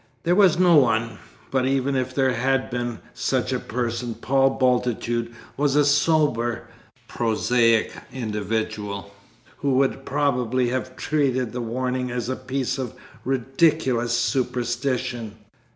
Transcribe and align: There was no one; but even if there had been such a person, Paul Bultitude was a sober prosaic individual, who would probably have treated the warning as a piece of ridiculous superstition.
There 0.23 0.33
was 0.33 0.57
no 0.57 0.77
one; 0.77 1.19
but 1.51 1.67
even 1.67 1.95
if 1.95 2.15
there 2.15 2.33
had 2.33 2.71
been 2.71 2.97
such 3.13 3.53
a 3.53 3.59
person, 3.59 4.15
Paul 4.15 4.49
Bultitude 4.57 5.31
was 5.57 5.75
a 5.75 5.85
sober 5.85 6.63
prosaic 7.07 7.93
individual, 8.11 9.13
who 9.57 9.75
would 9.75 10.03
probably 10.03 10.69
have 10.69 10.95
treated 10.95 11.51
the 11.51 11.61
warning 11.61 12.09
as 12.09 12.29
a 12.29 12.35
piece 12.35 12.79
of 12.79 12.95
ridiculous 13.23 14.13
superstition. 14.17 15.35